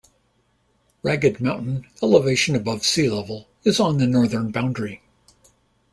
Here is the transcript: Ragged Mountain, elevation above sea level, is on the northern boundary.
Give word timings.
Ragged 1.03 1.39
Mountain, 1.39 1.85
elevation 2.01 2.55
above 2.55 2.83
sea 2.83 3.07
level, 3.07 3.47
is 3.63 3.79
on 3.79 3.99
the 3.99 4.07
northern 4.07 4.49
boundary. 4.49 5.03